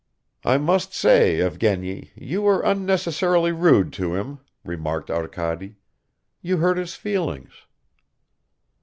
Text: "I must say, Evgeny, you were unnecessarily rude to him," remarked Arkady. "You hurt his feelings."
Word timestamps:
"I 0.43 0.57
must 0.57 0.95
say, 0.95 1.39
Evgeny, 1.41 2.09
you 2.15 2.41
were 2.41 2.61
unnecessarily 2.61 3.51
rude 3.51 3.93
to 3.93 4.15
him," 4.15 4.39
remarked 4.65 5.11
Arkady. 5.11 5.75
"You 6.41 6.57
hurt 6.57 6.77
his 6.77 6.95
feelings." 6.95 7.51